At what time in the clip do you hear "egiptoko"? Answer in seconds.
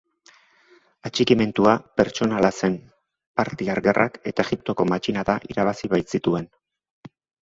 4.49-4.89